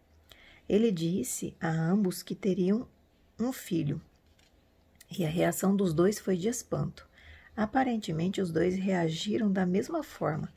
Ele 0.68 0.90
disse 0.90 1.54
a 1.60 1.70
ambos 1.70 2.22
que 2.22 2.34
teriam 2.34 2.86
um 3.38 3.52
filho, 3.52 4.00
e 5.10 5.24
a 5.24 5.28
reação 5.28 5.74
dos 5.74 5.92
dois 5.92 6.18
foi 6.18 6.36
de 6.36 6.48
espanto. 6.48 7.06
Aparentemente, 7.56 8.40
os 8.40 8.50
dois 8.50 8.76
reagiram 8.76 9.50
da 9.52 9.66
mesma 9.66 10.02
forma, 10.02 10.52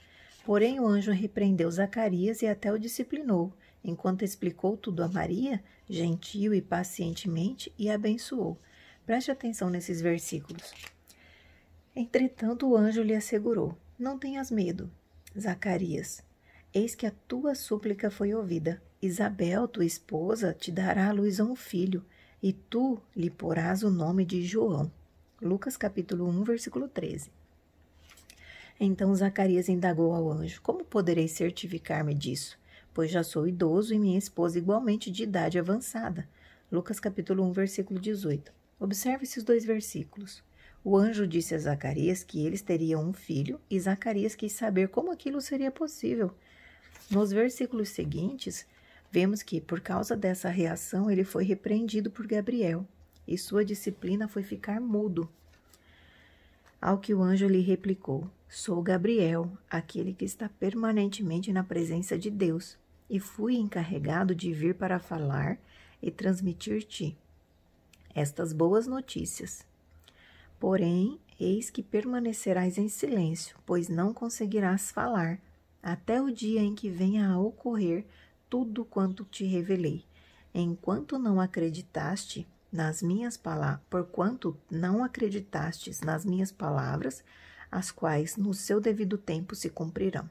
porém 0.46 0.80
o 0.80 0.88
anjo 0.88 1.12
repreendeu 1.12 1.70
Zacarias 1.70 2.42
e 2.42 2.48
até 2.48 2.72
o 2.72 2.80
disciplinou, 2.80 3.54
enquanto 3.84 4.24
explicou 4.24 4.78
tudo 4.78 5.04
a 5.04 5.08
Maria, 5.08 5.64
gentil 5.90 6.54
e 6.54 6.62
pacientemente, 6.62 7.72
e 7.78 7.90
abençoou. 7.90 8.58
Preste 9.06 9.30
atenção 9.30 9.70
nesses 9.70 10.02
versículos. 10.02 10.74
Entretanto, 11.96 12.68
o 12.68 12.76
anjo 12.76 13.04
lhe 13.04 13.14
assegurou: 13.14 13.78
Não 14.00 14.18
tenhas 14.18 14.50
medo, 14.50 14.90
Zacarias. 15.40 16.24
Eis 16.74 16.96
que 16.96 17.06
a 17.06 17.14
tua 17.28 17.54
súplica 17.54 18.10
foi 18.10 18.34
ouvida. 18.34 18.82
Isabel, 19.02 19.68
tua 19.68 19.86
esposa, 19.86 20.54
te 20.54 20.72
dará 20.72 21.10
à 21.10 21.12
luz 21.12 21.40
a 21.40 21.44
um 21.44 21.56
filho, 21.56 22.04
e 22.42 22.52
tu 22.52 23.00
lhe 23.16 23.30
porás 23.30 23.84
o 23.84 23.92
nome 23.92 24.26
de 24.26 24.44
João. 24.44 24.92
Lucas 25.40 25.78
capítulo 25.78 26.28
1, 26.28 26.44
versículo 26.44 26.88
13. 26.88 27.30
Então 28.80 29.14
Zacarias 29.14 29.70
indagou 29.70 30.14
ao 30.14 30.32
anjo: 30.32 30.60
Como 30.64 30.84
poderei 30.84 31.28
certificar-me 31.28 32.16
disso? 32.16 32.58
Pois 32.92 33.12
já 33.12 33.24
sou 33.24 33.48
idoso 33.48 33.94
e 33.94 34.00
minha 34.00 34.18
esposa 34.18 34.58
igualmente 34.58 35.12
de 35.12 35.24
idade 35.24 35.60
avançada. 35.60 36.28
Lucas 36.72 37.00
capítulo 37.00 37.44
1, 37.44 37.52
versículo 37.52 38.00
18. 38.00 38.55
Observe 38.79 39.24
esses 39.24 39.44
dois 39.44 39.63
versículos. 39.63 40.44
O 40.84 40.98
anjo 40.98 41.25
disse 41.25 41.55
a 41.55 41.58
Zacarias 41.58 42.24
que 42.24 42.46
eles 42.46 42.62
teriam 42.62 43.03
um 43.03 43.13
filho 43.13 43.60
e 43.70 43.79
Zacarias 43.79 44.36
quis 44.36 44.51
saber 44.53 44.89
como 44.89 45.12
aquilo 45.12 45.41
seria 45.41 45.72
possível. 45.72 46.32
Nos 47.10 47.32
versículos 47.32 47.89
seguintes, 47.89 48.67
vemos 49.12 49.41
que, 49.41 49.62
por 49.62 49.79
causa 49.79 50.15
dessa 50.15 50.50
reação, 50.50 51.10
ele 51.10 51.24
foi 51.24 51.44
repreendido 51.44 52.12
por 52.12 52.27
Gabriel 52.27 52.86
e 53.27 53.38
sua 53.38 53.63
disciplina 53.65 54.27
foi 54.27 54.44
ficar 54.44 54.79
mudo. 54.79 55.29
Ao 56.82 57.00
que 57.00 57.13
o 57.13 57.24
anjo 57.24 57.48
lhe 57.48 57.62
replicou: 57.62 58.29
Sou 58.48 58.82
Gabriel, 58.82 59.51
aquele 59.70 60.13
que 60.13 60.25
está 60.25 60.50
permanentemente 60.50 61.51
na 61.51 61.63
presença 61.63 62.17
de 62.17 62.29
Deus, 62.29 62.77
e 63.10 63.20
fui 63.20 63.55
encarregado 63.55 64.36
de 64.36 64.51
vir 64.53 64.75
para 64.75 65.00
falar 65.00 65.58
e 66.01 66.12
transmitir-te 66.12 67.17
estas 68.15 68.53
boas 68.53 68.88
notícias. 68.88 69.65
Porém, 70.60 71.19
eis 71.39 71.69
que 71.69 71.84
permanecerás 71.84 72.77
em 72.77 72.88
silêncio, 72.88 73.57
pois 73.65 73.89
não 73.89 74.13
conseguirás 74.13 74.89
falar, 74.89 75.39
até 75.84 76.22
o 76.22 76.31
dia 76.31 76.62
em 76.62 76.74
que 76.74 76.89
venha 76.89 77.29
a 77.29 77.38
ocorrer 77.38 78.05
tudo 78.50 78.86
quanto 78.86 79.25
te 79.25 79.43
revelei. 79.43 80.05
Enquanto 80.53 81.19
não 81.19 81.41
acreditaste 81.41 82.48
nas 82.72 83.03
minhas 83.03 83.36
palavras, 83.36 83.81
porquanto 83.89 84.57
não 84.72 85.03
acreditastes 85.03 86.00
nas 86.01 86.25
minhas 86.25 86.51
palavras, 86.51 87.24
as 87.69 87.91
quais 87.91 88.38
no 88.38 88.53
seu 88.53 88.79
devido 88.79 89.17
tempo 89.17 89.55
se 89.55 89.69
cumprirão. 89.69 90.29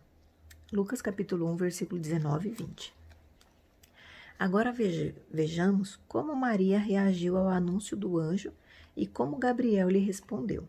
Lucas 0.72 1.02
capítulo 1.02 1.46
1, 1.52 1.56
versículo 1.56 2.00
19 2.00 2.48
e 2.48 2.52
20. 2.52 3.03
Agora 4.38 4.72
veja, 4.72 5.14
vejamos 5.30 5.96
como 6.08 6.34
Maria 6.34 6.78
reagiu 6.78 7.36
ao 7.36 7.48
anúncio 7.48 7.96
do 7.96 8.18
anjo 8.18 8.52
e 8.96 9.06
como 9.06 9.36
Gabriel 9.36 9.88
lhe 9.88 10.00
respondeu. 10.00 10.66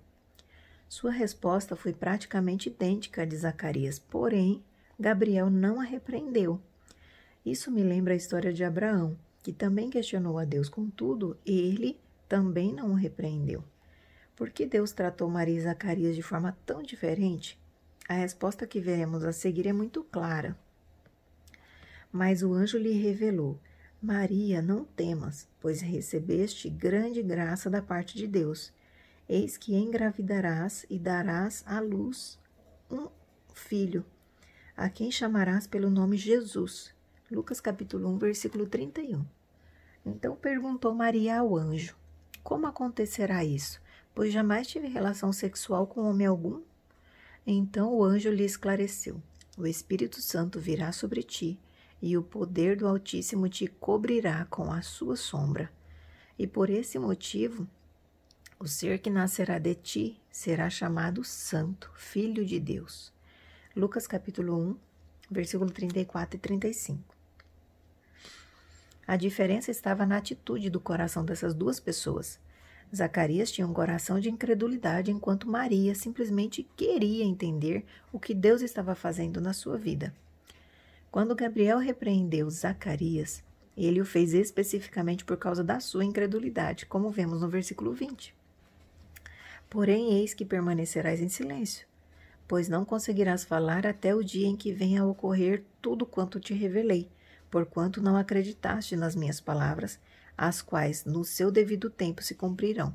Sua 0.88 1.12
resposta 1.12 1.76
foi 1.76 1.92
praticamente 1.92 2.70
idêntica 2.70 3.24
à 3.24 3.26
de 3.26 3.36
Zacarias, 3.36 3.98
porém, 3.98 4.64
Gabriel 5.00 5.50
não 5.50 5.82
a 5.82 5.84
repreendeu. 5.84 6.62
Isso 7.46 7.72
me 7.72 7.84
lembra 7.84 8.14
a 8.14 8.18
história 8.18 8.54
de 8.54 8.64
Abraão, 8.64 9.18
que 9.44 9.52
também 9.52 9.90
questionou 9.90 10.38
a 10.38 10.46
Deus, 10.46 10.70
contudo, 10.70 11.38
ele 11.46 12.00
também 12.30 12.74
não 12.74 12.92
o 12.92 12.96
repreendeu. 12.96 13.64
Por 14.36 14.50
que 14.50 14.66
Deus 14.66 14.92
tratou 14.92 15.30
Maria 15.30 15.58
e 15.58 15.62
Zacarias 15.62 16.16
de 16.16 16.22
forma 16.22 16.58
tão 16.66 16.84
diferente? 16.84 17.60
A 18.08 18.14
resposta 18.14 18.68
que 18.68 18.80
veremos 18.80 19.24
a 19.24 19.32
seguir 19.32 19.68
é 19.68 19.74
muito 19.74 20.04
clara. 20.04 20.58
Mas 22.16 22.44
o 22.44 22.54
anjo 22.54 22.78
lhe 22.78 22.94
revelou: 22.94 23.60
Maria, 24.02 24.62
não 24.62 24.86
temas, 24.86 25.50
pois 25.60 25.82
recebeste 25.82 26.70
grande 26.70 27.22
graça 27.22 27.70
da 27.70 27.82
parte 27.82 28.16
de 28.16 28.26
Deus. 28.26 28.72
Eis 29.28 29.58
que 29.58 29.76
engravidarás 29.76 30.86
e 30.90 30.98
darás 30.98 31.62
à 31.68 31.82
luz 31.82 32.40
um 32.90 33.10
filho, 33.54 34.06
a 34.78 34.88
quem 34.88 35.12
chamarás 35.12 35.68
pelo 35.68 35.90
nome 35.90 36.16
Jesus. 36.16 36.96
Lucas 37.30 37.60
capítulo 37.60 38.08
1, 38.12 38.18
versículo 38.18 38.66
31. 38.66 39.26
Então 40.06 40.38
perguntou 40.38 40.96
Maria 40.96 41.42
ao 41.42 41.58
anjo: 41.58 41.98
Como 42.42 42.66
acontecerá 42.66 43.44
isso? 43.44 43.82
Pois 44.14 44.32
jamais 44.32 44.68
tive 44.68 44.88
relação 44.88 45.34
sexual 45.34 45.86
com 45.86 46.10
homem 46.10 46.28
algum. 46.28 46.62
Então 47.46 47.94
o 47.94 48.02
anjo 48.02 48.30
lhe 48.30 48.46
esclareceu: 48.46 49.22
O 49.58 49.68
Espírito 49.68 50.22
Santo 50.22 50.62
virá 50.62 50.94
sobre 50.94 51.22
ti, 51.22 51.60
e 52.02 52.18
o 52.18 52.24
poder 52.24 52.78
do 52.78 52.88
Altíssimo 52.88 53.50
te 53.50 53.68
cobrirá 53.68 54.46
com 54.46 54.72
a 54.72 54.82
sua 54.82 55.16
sombra. 55.16 55.72
E 56.38 56.46
por 56.46 56.70
esse 56.70 57.00
motivo, 57.00 57.68
o 58.60 58.68
ser 58.68 59.00
que 59.00 59.10
nascerá 59.10 59.58
de 59.58 59.76
ti 59.76 60.22
será 60.32 60.70
chamado 60.70 61.24
Santo, 61.24 61.92
Filho 61.96 62.46
de 62.46 62.60
Deus. 62.60 63.12
Lucas 63.76 64.08
capítulo 64.08 64.56
1, 64.58 64.78
versículo 65.30 65.72
34 65.72 66.36
e 66.36 66.40
35. 66.40 67.16
A 69.08 69.16
diferença 69.16 69.70
estava 69.70 70.06
na 70.06 70.18
atitude 70.18 70.70
do 70.70 70.80
coração 70.80 71.24
dessas 71.24 71.54
duas 71.54 71.80
pessoas. 71.80 72.40
Zacarias 72.96 73.52
tinha 73.52 73.68
um 73.68 73.74
coração 73.74 74.20
de 74.20 74.30
incredulidade, 74.30 75.12
enquanto 75.12 75.50
Maria 75.50 75.94
simplesmente 75.94 76.64
queria 76.76 77.24
entender 77.24 77.86
o 78.12 78.20
que 78.20 78.34
Deus 78.34 78.62
estava 78.62 78.96
fazendo 78.96 79.42
na 79.42 79.54
sua 79.54 79.78
vida. 79.78 80.14
Quando 81.16 81.34
Gabriel 81.34 81.78
repreendeu 81.78 82.50
Zacarias, 82.50 83.42
ele 83.78 84.02
o 84.02 84.06
fez 84.06 84.34
especificamente 84.34 85.24
por 85.24 85.38
causa 85.38 85.64
da 85.64 85.80
sua 85.80 86.04
incredulidade, 86.04 86.86
como 86.86 87.10
vemos 87.10 87.40
no 87.40 87.48
versículo 87.48 87.94
20. 87.94 88.36
Porém, 89.70 90.12
eis 90.20 90.34
que 90.34 90.44
permanecerás 90.44 91.22
em 91.22 91.30
silêncio, 91.30 91.88
pois 92.46 92.68
não 92.68 92.84
conseguirás 92.84 93.46
falar 93.46 93.88
até 93.88 94.14
o 94.14 94.22
dia 94.22 94.46
em 94.46 94.58
que 94.58 94.74
venha 94.74 95.04
a 95.04 95.06
ocorrer 95.06 95.64
tudo 95.82 96.06
quanto 96.06 96.38
te 96.38 96.54
revelei 96.54 97.10
porquanto 97.50 98.02
não 98.02 98.18
acreditaste 98.18 98.98
nas 98.98 99.16
minhas 99.16 99.40
palavras, 99.40 99.98
as 100.38 100.62
quais 100.62 101.06
no 101.06 101.24
seu 101.24 101.50
devido 101.50 101.90
tempo 101.90 102.22
se 102.22 102.36
cumprirão. 102.36 102.94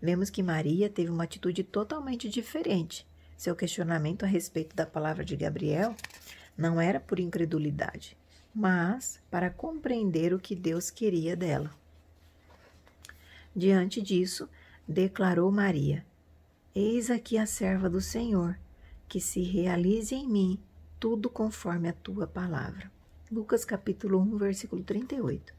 Vemos 0.00 0.30
que 0.30 0.40
Maria 0.40 0.88
teve 0.88 1.10
uma 1.10 1.24
atitude 1.24 1.64
totalmente 1.64 2.28
diferente. 2.28 3.04
Seu 3.36 3.56
questionamento 3.56 4.22
a 4.22 4.28
respeito 4.28 4.76
da 4.76 4.86
palavra 4.86 5.24
de 5.24 5.34
Gabriel 5.34 5.96
não 6.60 6.78
era 6.78 7.00
por 7.00 7.18
incredulidade, 7.18 8.18
mas 8.54 9.18
para 9.30 9.48
compreender 9.48 10.34
o 10.34 10.38
que 10.38 10.54
Deus 10.54 10.90
queria 10.90 11.34
dela. 11.34 11.70
Diante 13.56 14.02
disso, 14.02 14.46
declarou 14.86 15.50
Maria: 15.50 16.04
Eis 16.74 17.10
aqui 17.10 17.38
a 17.38 17.46
serva 17.46 17.88
do 17.88 18.00
Senhor, 18.00 18.58
que 19.08 19.20
se 19.20 19.40
realize 19.40 20.14
em 20.14 20.28
mim 20.28 20.60
tudo 21.00 21.30
conforme 21.30 21.88
a 21.88 21.94
tua 21.94 22.26
palavra. 22.26 22.92
Lucas 23.32 23.64
capítulo 23.64 24.20
1, 24.20 24.36
versículo 24.36 24.82
38. 24.82 25.54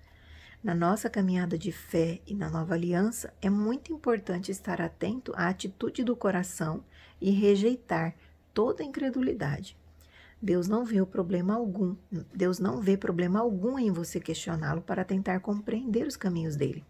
Na 0.63 0.75
nossa 0.75 1.10
caminhada 1.10 1.58
de 1.58 1.72
fé 1.72 2.22
e 2.27 2.36
na 2.36 2.48
nova 2.48 2.75
aliança, 2.75 3.34
é 3.41 3.50
muito 3.50 3.91
importante 3.91 4.51
estar 4.51 4.79
atento 4.79 5.34
à 5.36 5.48
atitude 5.48 6.03
do 6.03 6.15
coração 6.15 6.84
e 7.20 7.31
rejeitar 7.31 8.13
toda 8.53 8.84
incredulidade. 8.84 9.81
Deus 10.41 10.67
não 10.67 10.84
vê 10.84 10.99
o 10.99 11.06
problema 11.06 11.54
algum, 11.54 11.95
Deus 12.34 12.58
não 12.58 12.82
vê 12.82 12.97
problema 12.97 13.39
algum 13.39 13.77
em 13.77 13.91
você 13.91 14.19
questioná-lo 14.19 14.82
para 14.82 15.06
tentar 15.06 15.39
compreender 15.39 16.08
os 16.08 16.17
caminhos 16.17 16.56
dele. 16.56 16.84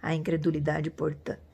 A 0.00 0.14
incredulidade, 0.14 0.92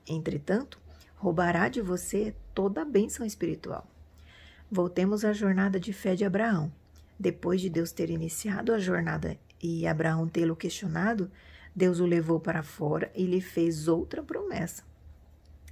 entretanto, 0.07 0.81
roubará 1.17 1.69
de 1.69 1.81
você 1.81 2.35
toda 2.55 2.83
a 2.83 2.85
bênção 2.85 3.27
espiritual. 3.27 3.87
Voltemos 4.71 5.25
à 5.25 5.33
jornada 5.33 5.81
de 5.81 5.93
fé 5.93 6.15
de 6.15 6.25
Abraão. 6.25 6.73
Depois 7.19 7.61
de 7.61 7.69
Deus 7.69 7.91
ter 7.91 8.11
iniciado 8.11 8.73
a 8.73 8.79
jornada 8.79 9.37
e 9.61 9.87
Abraão 9.87 10.29
tê-lo 10.29 10.55
questionado, 10.55 11.31
Deus 11.75 11.99
o 12.01 12.07
levou 12.07 12.39
para 12.39 12.63
fora 12.63 13.11
e 13.15 13.25
lhe 13.25 13.41
fez 13.41 13.89
outra 13.89 14.23
promessa. 14.23 14.85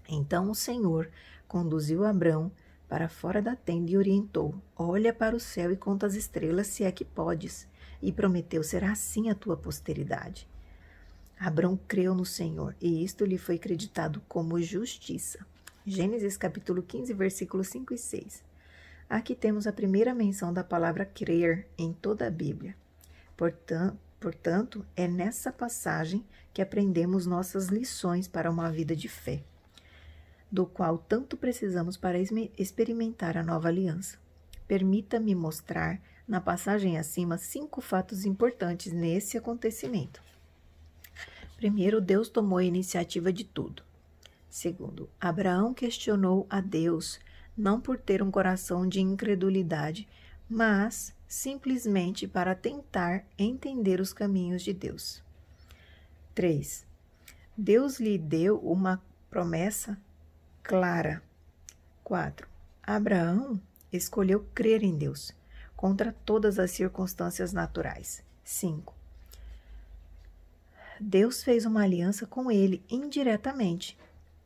Então 0.09 0.51
o 0.51 0.55
Senhor 0.55 1.09
conduziu 1.47 2.05
Abraão 2.05 2.51
para 2.89 3.09
fora 3.09 3.43
da 3.43 3.55
tenda 3.55 3.91
e 3.91 3.97
orientou: 3.97 4.55
Olha 4.77 5.13
para 5.13 5.37
o 5.37 5.41
céu 5.41 5.71
e 5.71 5.77
conta 5.77 6.07
as 6.07 6.15
estrelas, 6.15 6.69
se 6.69 6.85
é 6.85 6.91
que 6.91 7.05
podes. 7.05 7.69
E 8.01 8.13
prometeu: 8.13 8.63
Será 8.63 8.93
assim 8.93 9.29
a 9.29 9.35
tua 9.35 9.57
posteridade. 9.57 10.49
Abraão 11.39 11.79
creu 11.87 12.15
no 12.15 12.25
Senhor 12.25 12.75
e 12.81 13.05
isto 13.05 13.25
lhe 13.25 13.39
foi 13.39 13.57
acreditado 13.57 14.21
como 14.27 14.61
justiça. 14.61 15.47
Gênesis 15.87 16.37
capítulo 16.37 16.83
15, 16.83 17.13
versículos 17.15 17.69
5 17.69 17.95
e 17.95 17.99
6. 17.99 18.45
Aqui 19.09 19.35
temos 19.35 19.67
a 19.67 19.73
primeira 19.73 20.13
menção 20.13 20.53
da 20.53 20.65
palavra 20.65 21.05
crer 21.05 21.67
em 21.79 21.93
toda 21.93 22.27
a 22.27 22.31
Bíblia. 22.31 22.77
Portanto, 24.21 24.85
é 24.97 25.07
nessa 25.07 25.53
passagem 25.53 26.27
que 26.53 26.61
aprendemos 26.61 27.25
nossas 27.25 27.69
lições 27.69 28.27
para 28.27 28.51
uma 28.51 28.71
vida 28.71 28.97
de 28.97 29.09
fé, 29.09 29.45
do 30.51 30.67
qual 30.67 30.99
tanto 30.99 31.37
precisamos 31.37 31.97
para 31.97 32.19
experimentar 32.57 33.37
a 33.37 33.43
nova 33.43 33.69
aliança. 33.69 34.19
Permita-me 34.67 35.35
mostrar 35.35 36.01
na 36.27 36.41
passagem 36.41 36.99
acima 36.99 37.39
cinco 37.39 37.81
fatos 37.81 38.25
importantes 38.25 38.93
nesse 38.93 39.37
acontecimento. 39.39 40.23
Primeiro, 41.57 42.01
Deus 42.01 42.29
tomou 42.29 42.59
a 42.59 42.65
iniciativa 42.65 43.33
de 43.33 43.45
tudo. 43.45 43.83
Segundo, 44.49 45.09
Abraão 45.21 45.75
questionou 45.75 46.47
a 46.49 46.61
Deus 46.61 47.19
não 47.57 47.81
por 47.81 47.99
ter 47.99 48.23
um 48.23 48.31
coração 48.31 48.87
de 48.87 49.01
incredulidade, 49.01 50.07
mas 50.49 51.15
simplesmente 51.27 52.27
para 52.27 52.55
tentar 52.55 53.25
entender 53.37 54.01
os 54.01 54.13
caminhos 54.13 54.63
de 54.63 54.73
Deus. 54.73 55.23
3. 56.35 56.87
Deus 57.57 57.99
lhe 57.99 58.17
deu 58.17 58.59
uma 58.61 59.03
promessa 59.29 59.99
clara. 60.69 61.23
4. 62.05 62.47
Abraão 62.83 63.59
escolheu 63.91 64.47
crer 64.55 64.83
em 64.83 64.99
Deus 64.99 65.33
contra 65.75 66.13
todas 66.27 66.59
as 66.59 66.71
circunstâncias 66.73 67.55
naturais. 67.55 68.23
5. 68.45 68.95
Deus 71.01 71.43
fez 71.43 71.65
uma 71.65 71.85
aliança 71.85 72.27
com 72.27 72.51
ele 72.51 72.85
indiretamente. 72.91 73.97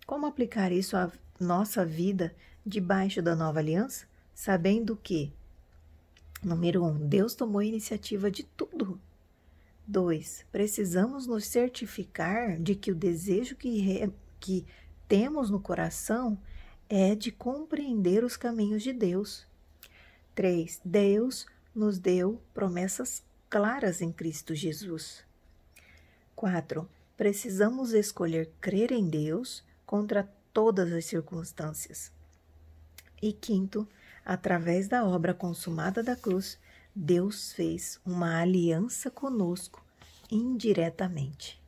Como 0.06 0.24
aplicar 0.24 0.70
isso 0.70 0.96
à 0.96 1.10
nossa 1.40 1.84
vida 1.84 2.32
debaixo 2.64 3.20
da 3.20 3.34
nova 3.34 3.58
aliança, 3.58 4.06
sabendo 4.32 4.94
que, 4.94 5.32
número 6.40 6.84
um, 6.84 7.08
Deus 7.08 7.34
tomou 7.34 7.58
a 7.58 7.64
iniciativa 7.64 8.30
de 8.30 8.44
tudo. 8.44 9.00
Dois, 9.84 10.46
precisamos 10.52 11.26
nos 11.26 11.46
certificar 11.46 12.60
de 12.60 12.76
que 12.76 12.92
o 12.92 12.94
desejo 12.94 13.56
que, 13.56 13.80
re, 13.80 14.12
que 14.38 14.64
temos 15.12 15.50
no 15.50 15.60
coração 15.60 16.38
é 16.88 17.14
de 17.14 17.30
compreender 17.30 18.24
os 18.24 18.34
caminhos 18.34 18.82
de 18.82 18.94
Deus. 18.94 19.46
Três, 20.34 20.80
Deus 20.82 21.44
nos 21.74 21.98
deu 21.98 22.40
promessas 22.54 23.22
claras 23.50 24.00
em 24.00 24.10
Cristo 24.10 24.54
Jesus. 24.54 25.22
Quatro, 26.34 26.88
precisamos 27.14 27.92
escolher 27.92 28.50
crer 28.58 28.90
em 28.90 29.06
Deus 29.06 29.62
contra 29.84 30.26
todas 30.50 30.90
as 30.90 31.04
circunstâncias. 31.04 32.10
E 33.20 33.34
quinto, 33.34 33.86
através 34.24 34.88
da 34.88 35.04
obra 35.04 35.34
consumada 35.34 36.02
da 36.02 36.16
cruz, 36.16 36.58
Deus 36.96 37.52
fez 37.52 38.00
uma 38.02 38.40
aliança 38.40 39.10
conosco 39.10 39.84
indiretamente. 40.30 41.61